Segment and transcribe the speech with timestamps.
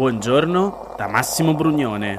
[0.00, 2.18] Buongiorno da Massimo Brugnone.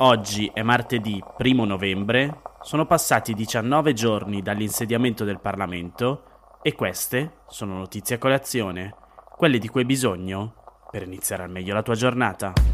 [0.00, 7.78] Oggi è martedì 1 novembre, sono passati 19 giorni dall'insediamento del Parlamento e queste sono
[7.78, 8.94] notizie a colazione,
[9.38, 10.52] quelle di cui hai bisogno
[10.90, 12.73] per iniziare al meglio la tua giornata.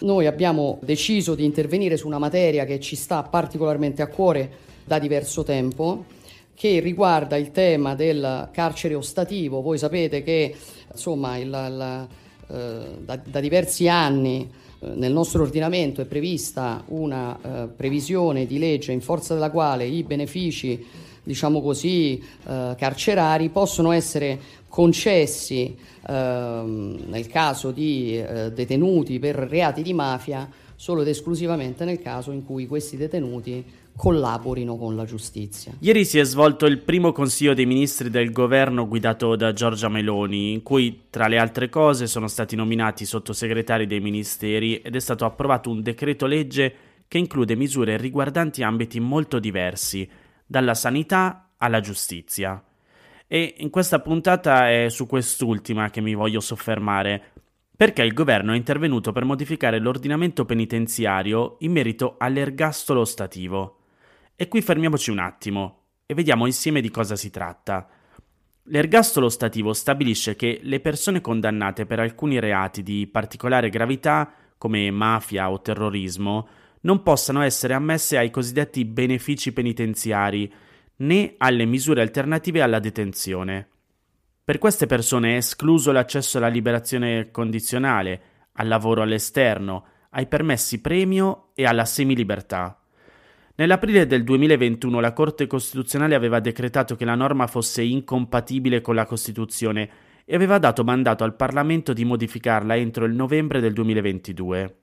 [0.00, 4.50] Noi abbiamo deciso di intervenire su una materia che ci sta particolarmente a cuore
[4.84, 6.04] da diverso tempo,
[6.54, 9.60] che riguarda il tema del carcere ostativo.
[9.60, 10.54] Voi sapete che
[10.90, 12.08] insomma, il, il,
[12.48, 14.50] eh, da, da, diversi anni
[14.80, 19.84] eh, nel nostro ordinamento è prevista una eh, previsione di legge in forza della quale
[19.84, 20.84] i benefici
[21.22, 24.38] diciamo così, eh, carcerari possono essere
[24.68, 32.00] concessi ehm, nel caso di eh, detenuti per reati di mafia solo ed esclusivamente nel
[32.00, 33.62] caso in cui questi detenuti
[33.94, 35.72] collaborino con la giustizia.
[35.80, 40.52] Ieri si è svolto il primo Consiglio dei Ministri del governo guidato da Giorgia Meloni,
[40.52, 45.26] in cui tra le altre cose sono stati nominati sottosegretari dei ministeri ed è stato
[45.26, 46.74] approvato un decreto legge
[47.08, 50.08] che include misure riguardanti ambiti molto diversi,
[50.50, 52.60] dalla sanità alla giustizia.
[53.28, 57.30] E in questa puntata è su quest'ultima che mi voglio soffermare,
[57.76, 63.82] perché il governo è intervenuto per modificare l'ordinamento penitenziario in merito all'ergastolo stativo.
[64.34, 67.88] E qui fermiamoci un attimo e vediamo insieme di cosa si tratta.
[68.64, 75.48] L'ergastolo stativo stabilisce che le persone condannate per alcuni reati di particolare gravità, come mafia
[75.48, 76.48] o terrorismo,
[76.82, 80.52] non possano essere ammesse ai cosiddetti benefici penitenziari
[80.96, 83.68] né alle misure alternative alla detenzione.
[84.44, 88.20] Per queste persone è escluso l'accesso alla liberazione condizionale,
[88.54, 92.80] al lavoro all'esterno, ai permessi premio e alla semilibertà.
[93.54, 99.04] Nell'aprile del 2021 la Corte Costituzionale aveva decretato che la norma fosse incompatibile con la
[99.04, 99.90] Costituzione
[100.24, 104.79] e aveva dato mandato al Parlamento di modificarla entro il novembre del 2022.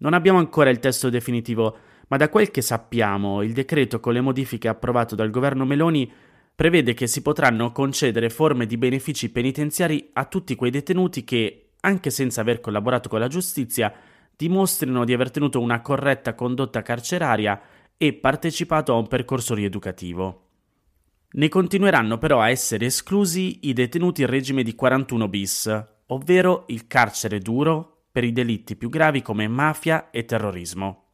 [0.00, 1.76] Non abbiamo ancora il testo definitivo,
[2.08, 6.10] ma da quel che sappiamo, il decreto con le modifiche approvato dal governo Meloni
[6.54, 12.10] prevede che si potranno concedere forme di benefici penitenziari a tutti quei detenuti che, anche
[12.10, 13.92] senza aver collaborato con la giustizia,
[14.34, 17.60] dimostrino di aver tenuto una corretta condotta carceraria
[17.96, 20.46] e partecipato a un percorso rieducativo.
[21.32, 26.86] Ne continueranno però a essere esclusi i detenuti in regime di 41 bis, ovvero il
[26.86, 31.04] carcere duro, per i delitti più gravi come mafia e terrorismo.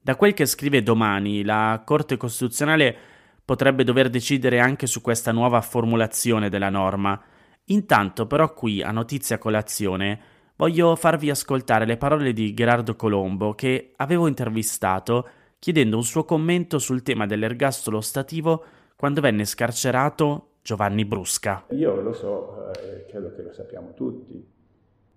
[0.00, 2.96] Da quel che scrive domani, la Corte Costituzionale
[3.44, 7.20] potrebbe dover decidere anche su questa nuova formulazione della norma.
[7.66, 10.20] Intanto però qui a Notizia Colazione
[10.56, 16.80] voglio farvi ascoltare le parole di Gerardo Colombo che avevo intervistato chiedendo un suo commento
[16.80, 18.64] sul tema dell'ergastolo stativo
[18.96, 21.66] quando venne scarcerato Giovanni Brusca.
[21.70, 24.44] Io lo so, eh, credo che lo sappiamo tutti,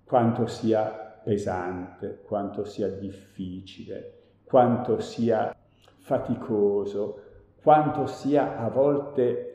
[0.05, 5.55] quanto sia pesante, quanto sia difficile, quanto sia
[5.97, 7.21] faticoso,
[7.61, 9.51] quanto sia a volte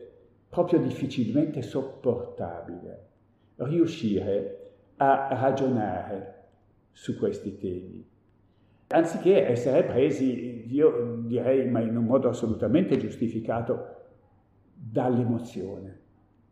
[0.49, 3.07] proprio difficilmente sopportabile
[3.57, 6.49] riuscire a ragionare
[6.91, 8.05] su questi temi.
[8.89, 13.99] Anziché essere presi, io direi, ma in un modo assolutamente giustificato,
[14.75, 16.01] dall'emozione,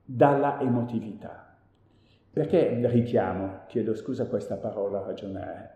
[0.04, 1.57] dalla emotività.
[2.38, 5.70] Perché richiamo, chiedo scusa questa parola, ragionare?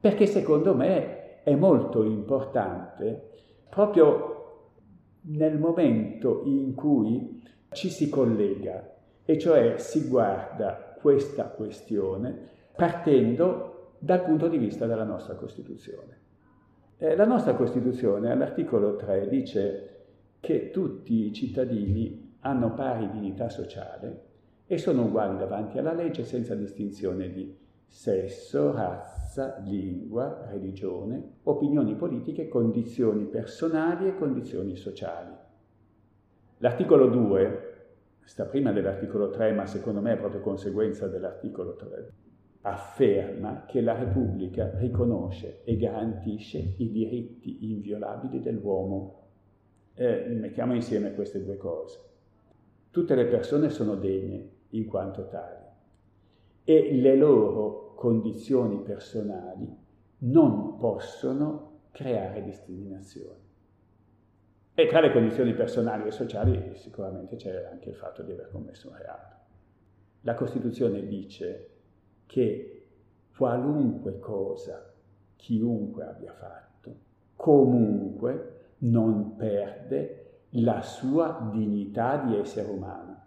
[0.00, 3.28] Perché secondo me è molto importante
[3.68, 4.70] proprio
[5.24, 8.90] nel momento in cui ci si collega,
[9.22, 12.34] e cioè si guarda questa questione
[12.74, 16.20] partendo dal punto di vista della nostra Costituzione.
[16.96, 20.04] Eh, la nostra Costituzione all'articolo 3 dice
[20.40, 24.27] che tutti i cittadini hanno pari dignità sociale
[24.70, 27.56] e sono uguali davanti alla legge senza distinzione di
[27.86, 35.34] sesso, razza, lingua, religione, opinioni politiche, condizioni personali e condizioni sociali.
[36.58, 37.62] L'articolo 2
[38.24, 42.12] sta prima dell'articolo 3, ma secondo me è proprio conseguenza dell'articolo 3,
[42.60, 49.22] afferma che la Repubblica riconosce e garantisce i diritti inviolabili dell'uomo.
[49.94, 52.00] Eh, mettiamo insieme queste due cose.
[52.90, 55.66] Tutte le persone sono degne in quanto tali
[56.64, 59.74] e le loro condizioni personali
[60.18, 63.46] non possono creare discriminazioni.
[64.74, 68.90] E tra le condizioni personali e sociali sicuramente c'è anche il fatto di aver commesso
[68.90, 69.36] un reato.
[70.20, 71.70] La Costituzione dice
[72.26, 72.86] che
[73.34, 74.92] qualunque cosa
[75.36, 76.94] chiunque abbia fatto,
[77.34, 83.17] comunque non perde la sua dignità di essere umano.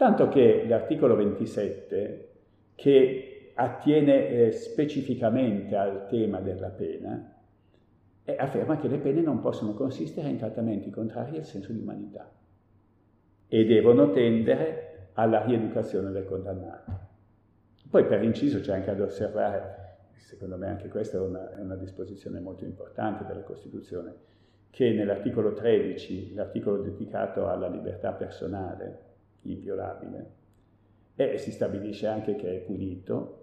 [0.00, 2.28] Tanto che l'articolo 27,
[2.74, 7.38] che attiene eh, specificamente al tema della pena,
[8.24, 12.32] eh, afferma che le pene non possono consistere in trattamenti contrari al senso di umanità
[13.46, 16.92] e devono tendere alla rieducazione del condannato.
[17.90, 21.76] Poi per inciso c'è anche ad osservare, secondo me anche questa è una, è una
[21.76, 24.14] disposizione molto importante della Costituzione,
[24.70, 29.08] che nell'articolo 13, l'articolo dedicato alla libertà personale,
[29.42, 30.30] inviolabile,
[31.14, 33.38] e si stabilisce anche che è punito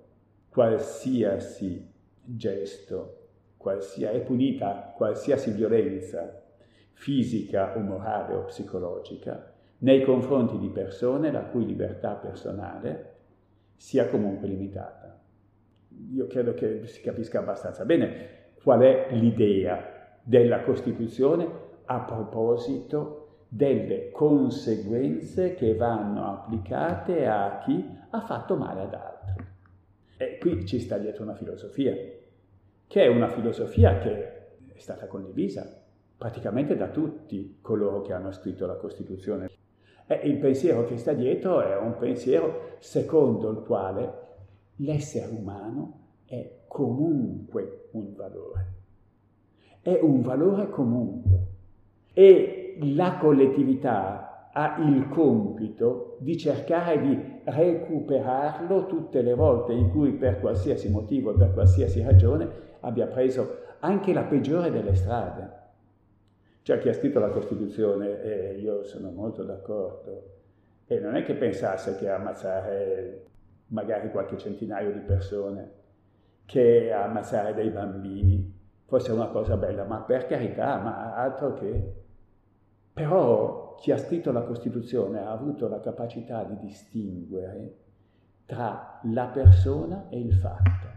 [0.49, 1.85] qualsiasi
[2.23, 3.27] gesto,
[3.57, 6.41] qualsiasi, è punita qualsiasi violenza
[6.93, 13.15] fisica o morale o psicologica nei confronti di persone la cui libertà personale
[13.75, 15.19] sia comunque limitata.
[16.13, 21.47] Io credo che si capisca abbastanza bene qual è l'idea della Costituzione
[21.85, 29.45] a proposito delle conseguenze che vanno applicate a chi ha fatto male ad altri.
[30.17, 31.93] E qui ci sta dietro una filosofia,
[32.87, 34.35] che è una filosofia che
[34.73, 35.83] è stata condivisa
[36.17, 39.49] praticamente da tutti coloro che hanno scritto la Costituzione.
[40.07, 44.25] E il pensiero che sta dietro è un pensiero secondo il quale
[44.77, 48.65] l'essere umano è comunque un valore.
[49.81, 51.45] È un valore comunque.
[52.13, 60.13] E la collettività ha il compito di cercare di recuperarlo tutte le volte in cui
[60.13, 65.55] per qualsiasi motivo e per qualsiasi ragione abbia preso anche la peggiore delle strade.
[66.63, 70.23] C'è chi ha scritto la Costituzione e io sono molto d'accordo.
[70.85, 73.25] E non è che pensasse che ammazzare
[73.67, 75.71] magari qualche centinaio di persone,
[76.45, 82.05] che ammazzare dei bambini fosse una cosa bella, ma per carità, ma altro che.
[82.97, 87.75] Però chi ha scritto la Costituzione ha avuto la capacità di distinguere
[88.47, 90.87] tra la persona e il fatto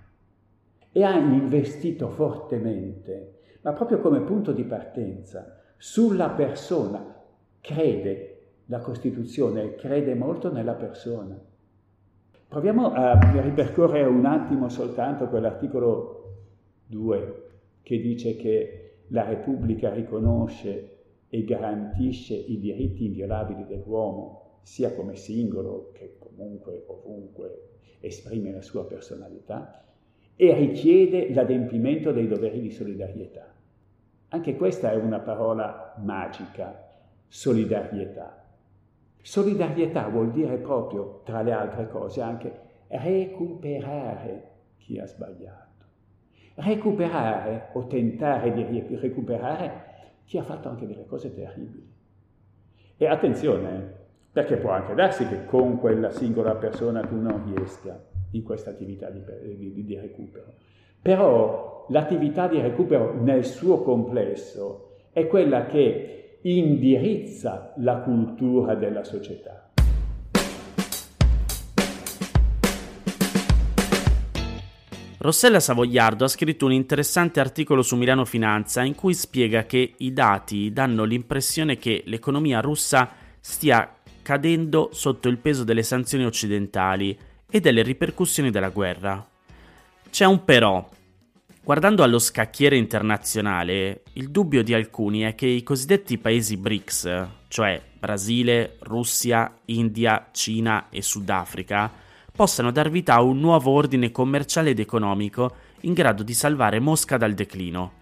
[0.92, 7.16] e ha investito fortemente, ma proprio come punto di partenza, sulla persona.
[7.60, 11.38] Crede la Costituzione, crede molto nella persona.
[12.48, 16.36] Proviamo a ripercorrere un attimo soltanto quell'articolo
[16.86, 17.48] 2
[17.82, 20.99] che dice che la Repubblica riconosce
[21.30, 27.68] e garantisce i diritti inviolabili dell'uomo, sia come singolo che comunque ovunque
[28.00, 29.84] esprime la sua personalità,
[30.34, 33.54] e richiede l'adempimento dei doveri di solidarietà.
[34.28, 36.88] Anche questa è una parola magica,
[37.28, 38.42] solidarietà.
[39.20, 42.52] Solidarietà vuol dire proprio, tra le altre cose, anche
[42.88, 45.84] recuperare chi ha sbagliato.
[46.54, 49.89] Recuperare o tentare di recuperare
[50.30, 51.92] chi ha fatto anche delle cose terribili.
[52.96, 53.94] E attenzione,
[54.30, 58.00] perché può anche darsi che con quella singola persona tu non riesca
[58.30, 59.24] in questa attività di,
[59.56, 60.54] di, di recupero.
[61.02, 69.69] Però l'attività di recupero nel suo complesso è quella che indirizza la cultura della società.
[75.22, 80.14] Rossella Savoiardo ha scritto un interessante articolo su Milano Finanza in cui spiega che i
[80.14, 87.18] dati danno l'impressione che l'economia russa stia cadendo sotto il peso delle sanzioni occidentali
[87.50, 89.28] e delle ripercussioni della guerra.
[90.08, 90.88] C'è un però.
[91.62, 97.78] Guardando allo scacchiere internazionale, il dubbio di alcuni è che i cosiddetti paesi BRICS, cioè
[97.98, 102.08] Brasile, Russia, India, Cina e Sudafrica,
[102.40, 107.18] possano dar vita a un nuovo ordine commerciale ed economico in grado di salvare Mosca
[107.18, 107.92] dal declino.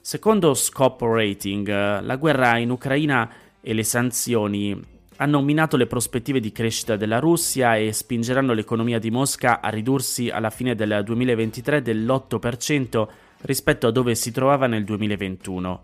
[0.00, 1.66] Secondo Scope Rating,
[2.00, 3.28] la guerra in Ucraina
[3.60, 4.80] e le sanzioni
[5.16, 10.28] hanno minato le prospettive di crescita della Russia e spingeranno l'economia di Mosca a ridursi
[10.28, 13.08] alla fine del 2023 dell'8%
[13.40, 15.82] rispetto a dove si trovava nel 2021.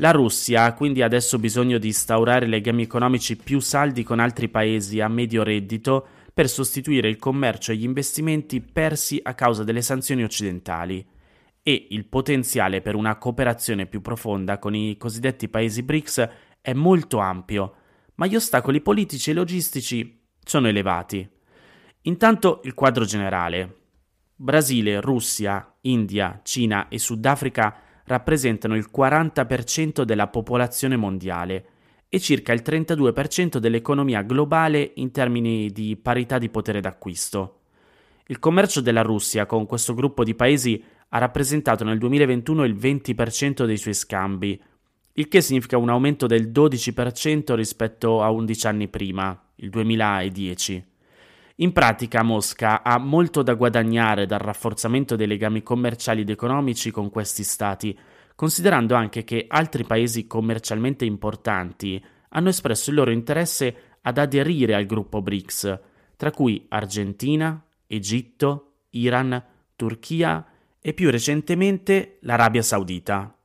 [0.00, 5.00] La Russia ha quindi adesso bisogno di instaurare legami economici più saldi con altri paesi
[5.00, 10.22] a medio reddito per sostituire il commercio e gli investimenti persi a causa delle sanzioni
[10.22, 11.02] occidentali.
[11.62, 16.28] E il potenziale per una cooperazione più profonda con i cosiddetti paesi BRICS
[16.60, 17.76] è molto ampio
[18.16, 21.26] ma gli ostacoli politici e logistici sono elevati.
[22.02, 23.76] Intanto il quadro generale.
[24.36, 31.70] Brasile, Russia, India, Cina e Sudafrica rappresentano il 40% della popolazione mondiale
[32.08, 37.60] e circa il 32% dell'economia globale in termini di parità di potere d'acquisto.
[38.26, 43.64] Il commercio della Russia con questo gruppo di paesi ha rappresentato nel 2021 il 20%
[43.64, 44.60] dei suoi scambi,
[45.18, 50.84] il che significa un aumento del 12% rispetto a 11 anni prima, il 2010.
[51.56, 57.08] In pratica Mosca ha molto da guadagnare dal rafforzamento dei legami commerciali ed economici con
[57.08, 57.98] questi stati,
[58.36, 64.84] considerando anche che altri paesi commercialmente importanti hanno espresso il loro interesse ad aderire al
[64.84, 65.80] gruppo BRICS,
[66.16, 69.42] tra cui Argentina, Egitto, Iran,
[69.74, 70.46] Turchia
[70.80, 73.36] e più recentemente l'Arabia Saudita.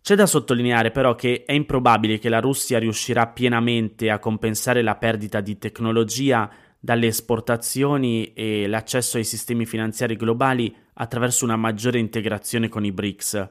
[0.00, 4.96] C'è da sottolineare però che è improbabile che la Russia riuscirà pienamente a compensare la
[4.96, 12.68] perdita di tecnologia dalle esportazioni e l'accesso ai sistemi finanziari globali attraverso una maggiore integrazione
[12.68, 13.50] con i BRICS.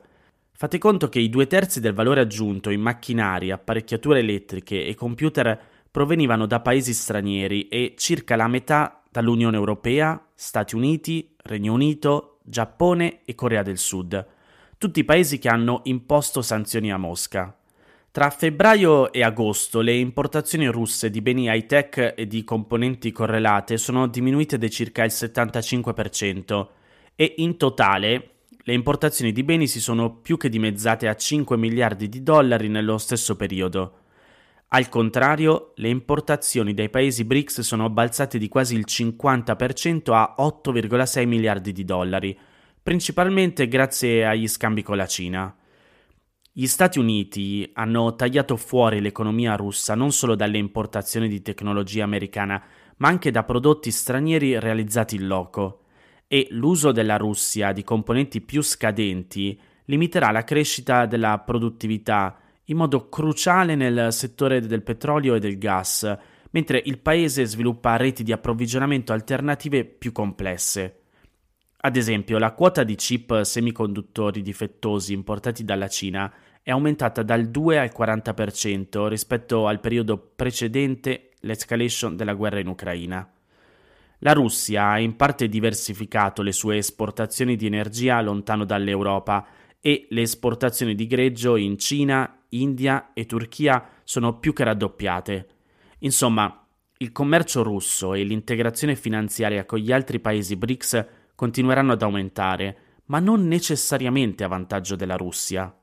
[0.61, 5.59] Fate conto che i due terzi del valore aggiunto in macchinari, apparecchiature elettriche e computer
[5.89, 13.21] provenivano da paesi stranieri e circa la metà dall'Unione Europea, Stati Uniti, Regno Unito, Giappone
[13.25, 14.23] e Corea del Sud
[14.77, 17.57] tutti paesi che hanno imposto sanzioni a Mosca.
[18.11, 24.05] Tra febbraio e agosto le importazioni russe di beni high-tech e di componenti correlate sono
[24.05, 26.67] diminuite di circa il 75%
[27.15, 32.07] e in totale le importazioni di beni si sono più che dimezzate a 5 miliardi
[32.07, 33.97] di dollari nello stesso periodo.
[34.69, 41.27] Al contrario, le importazioni dai paesi BRICS sono balzate di quasi il 50% a 8,6
[41.27, 42.37] miliardi di dollari,
[42.81, 45.55] principalmente grazie agli scambi con la Cina.
[46.53, 52.63] Gli Stati Uniti hanno tagliato fuori l'economia russa non solo dalle importazioni di tecnologia americana,
[52.97, 55.80] ma anche da prodotti stranieri realizzati in loco,
[56.33, 63.09] e l'uso della Russia di componenti più scadenti limiterà la crescita della produttività in modo
[63.09, 66.09] cruciale nel settore del petrolio e del gas,
[66.51, 71.01] mentre il paese sviluppa reti di approvvigionamento alternative più complesse.
[71.81, 76.33] Ad esempio, la quota di chip semiconduttori difettosi importati dalla Cina
[76.63, 83.29] è aumentata dal 2 al 40% rispetto al periodo precedente l'escalation della guerra in Ucraina.
[84.23, 89.47] La Russia ha in parte diversificato le sue esportazioni di energia lontano dall'Europa
[89.79, 95.47] e le esportazioni di greggio in Cina, India e Turchia sono più che raddoppiate.
[95.99, 102.77] Insomma, il commercio russo e l'integrazione finanziaria con gli altri paesi BRICS continueranno ad aumentare,
[103.05, 105.75] ma non necessariamente a vantaggio della Russia.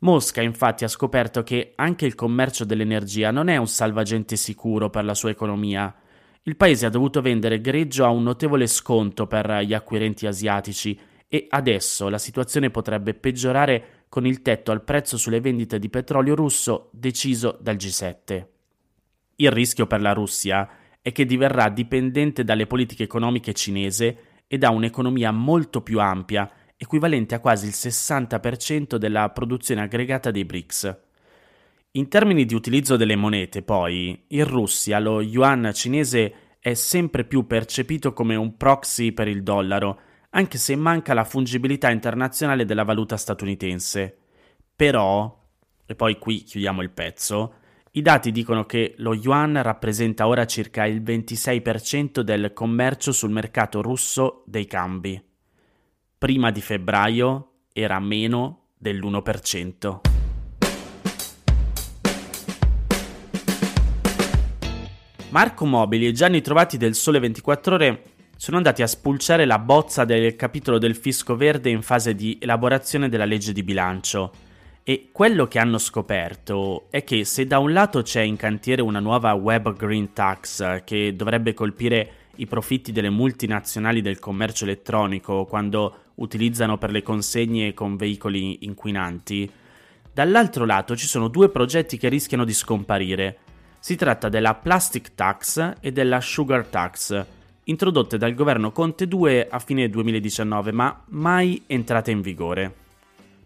[0.00, 5.04] Mosca infatti ha scoperto che anche il commercio dell'energia non è un salvagente sicuro per
[5.04, 5.94] la sua economia.
[6.42, 11.46] Il paese ha dovuto vendere greggio a un notevole sconto per gli acquirenti asiatici e
[11.50, 16.88] adesso la situazione potrebbe peggiorare con il tetto al prezzo sulle vendite di petrolio russo
[16.92, 18.46] deciso dal G7.
[19.36, 20.68] Il rischio per la Russia
[21.02, 27.34] è che diverrà dipendente dalle politiche economiche cinese ed ha un'economia molto più ampia, equivalente
[27.34, 30.96] a quasi il 60% della produzione aggregata dei BRICS.
[31.92, 37.46] In termini di utilizzo delle monete, poi, in Russia lo yuan cinese è sempre più
[37.46, 43.16] percepito come un proxy per il dollaro, anche se manca la fungibilità internazionale della valuta
[43.16, 44.18] statunitense.
[44.76, 45.44] Però,
[45.86, 47.54] e poi qui chiudiamo il pezzo,
[47.92, 53.80] i dati dicono che lo yuan rappresenta ora circa il 26% del commercio sul mercato
[53.80, 55.20] russo dei cambi.
[56.18, 60.17] Prima di febbraio era meno dell'1%.
[65.30, 68.02] Marco Mobili e Gianni Trovati del Sole 24 Ore
[68.34, 73.10] sono andati a spulciare la bozza del capitolo del fisco verde in fase di elaborazione
[73.10, 74.32] della legge di bilancio
[74.82, 79.00] e quello che hanno scoperto è che se da un lato c'è in cantiere una
[79.00, 86.12] nuova web green tax che dovrebbe colpire i profitti delle multinazionali del commercio elettronico quando
[86.14, 89.50] utilizzano per le consegne con veicoli inquinanti,
[90.10, 93.38] dall'altro lato ci sono due progetti che rischiano di scomparire.
[93.80, 97.24] Si tratta della plastic tax e della sugar tax,
[97.64, 102.74] introdotte dal governo Conte 2 a fine 2019 ma mai entrate in vigore.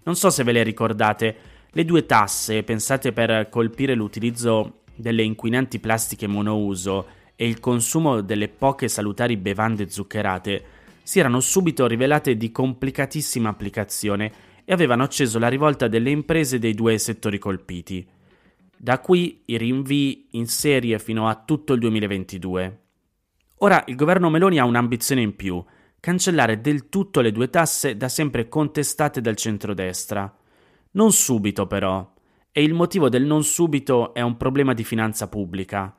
[0.04, 1.36] Non so se ve le ricordate,
[1.70, 8.48] le due tasse pensate per colpire l'utilizzo delle inquinanti plastiche monouso e il consumo delle
[8.48, 10.64] poche salutari bevande zuccherate
[11.02, 14.32] si erano subito rivelate di complicatissima applicazione
[14.64, 18.06] e avevano acceso la rivolta delle imprese dei due settori colpiti.
[18.84, 22.80] Da qui i rinvii in serie fino a tutto il 2022.
[23.58, 25.64] Ora il governo Meloni ha un'ambizione in più,
[26.00, 30.36] cancellare del tutto le due tasse da sempre contestate dal centrodestra.
[30.94, 32.12] Non subito però,
[32.50, 35.96] e il motivo del non subito è un problema di finanza pubblica.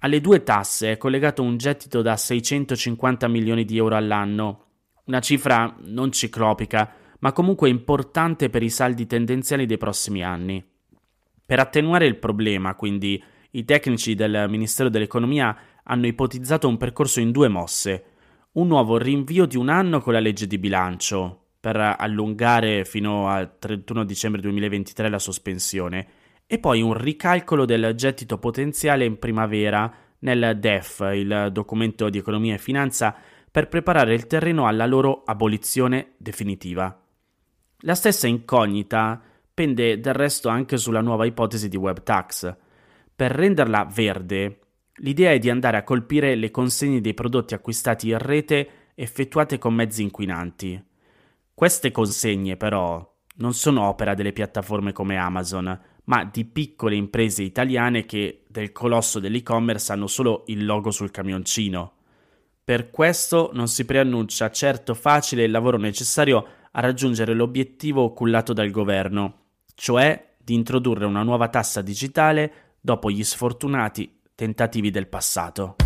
[0.00, 4.66] Alle due tasse è collegato un gettito da 650 milioni di euro all'anno,
[5.06, 10.76] una cifra non ciclopica, ma comunque importante per i saldi tendenziali dei prossimi anni.
[11.48, 17.30] Per attenuare il problema, quindi, i tecnici del Ministero dell'Economia hanno ipotizzato un percorso in
[17.30, 18.04] due mosse.
[18.52, 23.56] Un nuovo rinvio di un anno con la legge di bilancio, per allungare fino al
[23.58, 26.06] 31 dicembre 2023 la sospensione,
[26.46, 32.56] e poi un ricalcolo del gettito potenziale in primavera nel DEF, il documento di economia
[32.56, 33.16] e finanza,
[33.50, 36.94] per preparare il terreno alla loro abolizione definitiva.
[37.78, 39.22] La stessa incognita
[39.58, 42.54] pende del resto anche sulla nuova ipotesi di web tax.
[43.16, 44.60] Per renderla verde,
[44.98, 49.74] l'idea è di andare a colpire le consegne dei prodotti acquistati in rete effettuate con
[49.74, 50.80] mezzi inquinanti.
[51.52, 53.04] Queste consegne, però,
[53.38, 59.18] non sono opera delle piattaforme come Amazon, ma di piccole imprese italiane che del colosso
[59.18, 61.94] dell'e-commerce hanno solo il logo sul camioncino.
[62.62, 68.70] Per questo non si preannuncia certo facile il lavoro necessario a raggiungere l'obiettivo occullato dal
[68.70, 69.46] governo,
[69.78, 75.76] cioè di introdurre una nuova tassa digitale dopo gli sfortunati tentativi del passato.